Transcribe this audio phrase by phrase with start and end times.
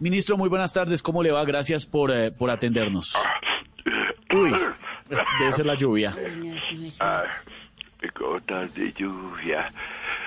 [0.00, 1.02] Ministro, muy buenas tardes.
[1.02, 1.44] ¿Cómo le va?
[1.44, 3.14] Gracias por, eh, por atendernos.
[4.34, 4.50] Uy,
[5.06, 6.16] pues debe ser la lluvia.
[7.00, 7.24] Ah,
[8.18, 9.70] gotas de lluvia.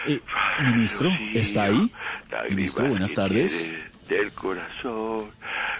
[0.06, 0.20] Eh,
[0.62, 1.92] ministro, ¿está ahí?
[2.50, 3.74] Ministro, buenas tardes.
[4.08, 5.32] Del corazón,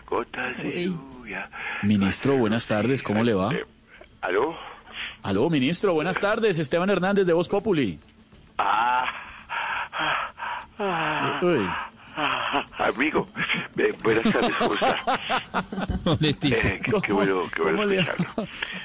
[0.08, 1.50] gotas de lluvia.
[1.84, 3.04] Ministro, buenas tardes.
[3.04, 3.52] ¿Cómo le va?
[4.22, 4.58] ¿Aló?
[5.22, 6.58] Aló, ministro, buenas tardes.
[6.58, 8.00] Esteban Hernández de Voz Populi.
[8.58, 9.06] Ah,
[10.80, 11.70] ah, Uy,
[12.16, 13.28] ah, amigo,
[13.78, 14.98] eh, buenas tardes, ¿cómo está?
[16.22, 16.36] Eh,
[16.84, 18.06] qué, qué bueno, qué bueno ¿Cómo le.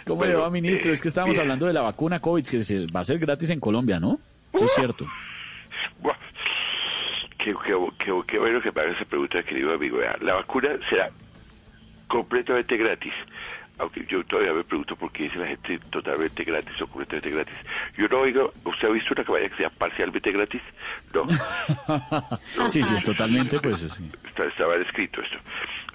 [0.05, 0.91] ¿cómo Bueno, le va, ministro?
[0.91, 1.43] eh, es que estábamos bien.
[1.43, 4.19] hablando de la vacuna COVID, que se- va a ser gratis en Colombia, ¿no?
[4.53, 5.07] Eso es cierto.
[6.01, 6.15] Buah,
[7.39, 7.55] Qué,
[8.27, 9.99] qué, bueno que me haga esa pregunta, querido amigo.
[10.21, 11.11] La vacuna será
[12.09, 13.13] completamente gratis.
[13.79, 17.55] Aunque yo todavía me pregunto por qué dice la gente totalmente gratis o completamente gratis.
[17.97, 20.63] Yo no oigo, ¿usted ha visto una campaña que sea parcialmente gratis?
[21.15, 21.27] No,
[22.69, 24.09] Sí, sí, es totalmente, pues sí.
[24.27, 25.37] está, estaba escrito esto.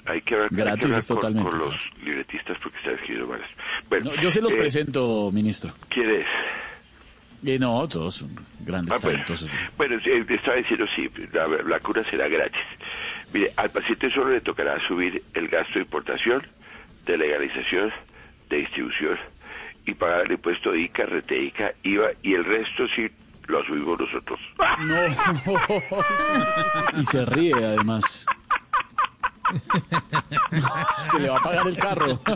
[0.06, 2.94] Hay que hablar, hay que Gratis hablar es con, totalmente, con los libretistas porque están
[2.96, 3.50] escribiendo malas.
[3.90, 5.74] Bueno, No, yo se los eh, presento, ministro.
[5.90, 6.26] ¿Quién es?
[7.46, 9.24] Eh, no, todos son grandes Ah, bueno,
[9.78, 12.62] bueno eh, estaba diciendo sí, la, la cura será gratis.
[13.34, 16.42] Mire, al paciente solo le tocará subir el gasto de importación,
[17.06, 17.92] de legalización,
[18.50, 19.18] de distribución
[19.86, 23.10] y pagar el impuesto de ICA, RTICA, IVA y el resto sí
[23.48, 24.40] lo asumimos nosotros.
[24.80, 24.96] No.
[27.00, 28.26] Y se ríe, además.
[31.04, 32.20] Se le va a pagar el carro.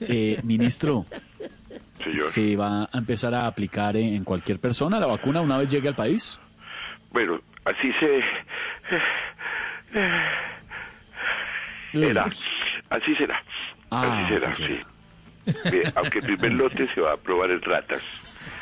[0.00, 1.04] Eh, ministro,
[2.02, 2.26] Señor.
[2.30, 5.88] ¿se va a empezar a aplicar en en cualquier persona la vacuna una vez llegue
[5.88, 6.40] al país?
[7.10, 8.22] Bueno, así se...
[11.92, 12.24] Será.
[12.90, 13.42] Así será.
[13.90, 14.68] Ah, así será, así sí.
[14.68, 15.58] será.
[15.64, 18.02] Mire, aunque el primer lote se va a probar en ratas.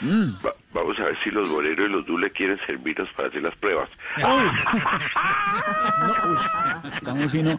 [0.01, 0.33] Mm.
[0.45, 3.57] Va- vamos a ver si los boleros y los dule quieren servirnos para hacer las
[3.57, 3.89] pruebas.
[4.19, 4.37] No,
[6.31, 6.39] uy,
[6.85, 7.59] está muy fino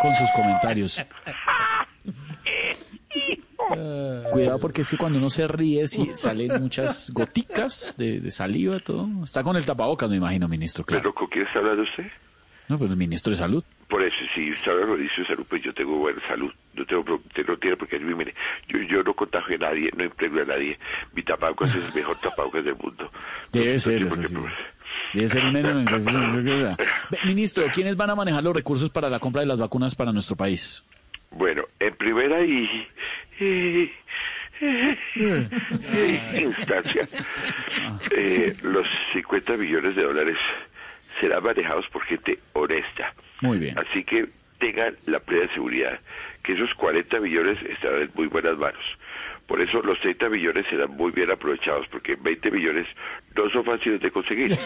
[0.00, 1.00] con sus comentarios.
[4.32, 8.78] Cuidado porque es que cuando uno se ríe sí salen muchas goticas de, de saliva,
[8.80, 9.08] todo.
[9.24, 11.02] Está con el tapabocas, me imagino, ministro, claro.
[11.02, 12.04] ¿Pero con quién está hablando usted?
[12.68, 13.64] No, pues el ministro de Salud.
[13.88, 14.52] Por eso, si
[14.96, 16.52] ministro de salud, pues yo tengo buena salud.
[16.74, 17.04] No tengo,
[17.46, 18.34] no tiene por qué mire,
[18.68, 20.78] yo, yo no contagio a nadie, no impregno a nadie.
[21.14, 23.10] Mi tapabocas es el mejor tapabocas del mundo.
[23.52, 24.34] Debe No ser, tiene eso sí.
[25.12, 25.44] Debe ser
[27.24, 30.36] Ministro, ¿quiénes van a manejar los recursos para la compra de las vacunas para nuestro
[30.36, 30.82] país?
[31.30, 32.86] Bueno, en primera y,
[33.40, 33.90] y-
[35.16, 35.48] y-
[36.42, 37.06] instancia,
[38.16, 40.36] eh, los 50 millones de dólares
[41.20, 43.14] serán manejados por gente honesta.
[43.40, 43.76] Muy bien.
[43.78, 45.98] Así que tengan la plena seguridad
[46.42, 48.84] que esos 40 millones estarán en muy buenas manos.
[49.46, 52.86] Por eso los 30 millones serán muy bien aprovechados, porque 20 millones
[53.36, 54.52] no son fáciles de conseguir.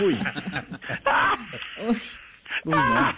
[0.00, 0.16] Uy.
[2.64, 3.14] Uy, no.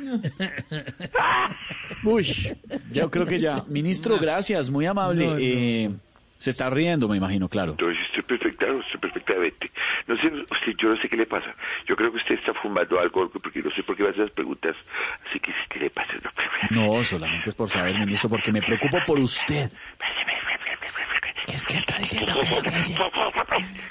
[2.04, 2.26] Uy,
[2.92, 3.64] yo creo que ya.
[3.68, 5.28] Ministro, gracias, muy amable.
[5.38, 5.90] Eh,
[6.40, 7.72] se está riendo, me imagino, claro.
[7.72, 9.70] Entonces estoy perfecta, estoy perfectamente.
[10.06, 11.54] No sé, usted, yo no sé qué le pasa.
[11.86, 14.32] Yo creo que usted está fumando algo, porque no sé por qué me hace esas
[14.32, 14.74] preguntas.
[15.28, 16.14] Así que, ¿qué le pasa?
[16.70, 19.70] No, No, solamente es por saber, ministro, porque me preocupo por usted.
[21.48, 22.32] Es que está diciendo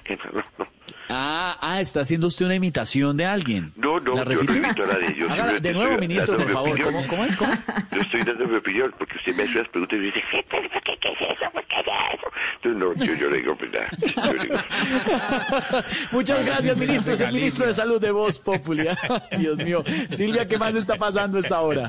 [0.03, 0.17] ¿Qué?
[0.33, 0.67] No, no.
[1.09, 3.73] Ah, ah, está haciendo usted una imitación de alguien.
[3.75, 6.81] No, no, ¿La yo no imito a nadie, yo Hágala de nuevo, ministro, por favor.
[6.81, 7.35] ¿Cómo, cómo es?
[7.35, 7.53] ¿Cómo?
[7.91, 10.43] Yo estoy dando mi opinión, porque usted me hace las preguntas y me dice, ¿qué,
[10.49, 10.69] qué,
[11.01, 11.51] qué, es eso?
[11.51, 12.31] ¿Por qué es eso?
[12.61, 13.71] Entonces, no, yo, yo no digo pues.
[14.15, 14.55] Yo no digo.
[16.11, 17.13] Muchas gracias, ministro.
[17.13, 18.97] Es el ministro de Salud de Voz Popular.
[19.37, 19.83] Dios mío.
[20.09, 21.88] Silvia, ¿qué más está pasando a esta hora?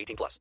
[0.01, 0.39] 18 plus.